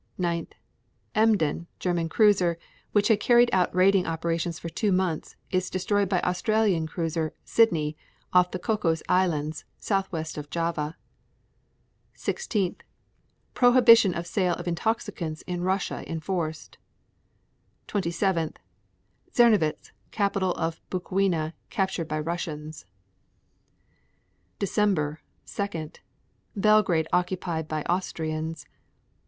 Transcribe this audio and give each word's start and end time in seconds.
9. 0.17 0.47
Emden, 1.13 1.67
German 1.77 2.09
cruiser, 2.09 2.57
which 2.91 3.07
had 3.09 3.19
carried 3.19 3.51
out 3.53 3.69
raiding 3.75 4.07
operations 4.07 4.57
for 4.57 4.67
two 4.67 4.91
months, 4.91 5.35
is 5.51 5.69
destroyed 5.69 6.09
by 6.09 6.19
Australian 6.21 6.87
cruiser 6.87 7.35
Sydney 7.45 7.95
off 8.33 8.49
the 8.49 8.57
Cocos 8.57 9.03
Islands, 9.07 9.63
southwest 9.77 10.39
of 10.39 10.49
Java. 10.49 10.97
16. 12.15 12.77
Prohibition 13.53 14.15
of 14.15 14.25
sale 14.25 14.55
of 14.55 14.67
intoxicants 14.67 15.43
in 15.43 15.61
Russia 15.61 16.03
enforced. 16.11 16.79
27. 17.85 18.55
Czernowitz, 19.35 19.91
capital 20.09 20.53
of 20.53 20.81
Bukowina, 20.89 21.53
captured 21.69 22.07
by 22.07 22.19
Russians. 22.19 22.87
December 24.57 25.21
2. 25.45 25.91
Belgrade 26.55 27.07
occupied 27.13 27.67
by 27.67 27.83
Austrians. 27.83 28.65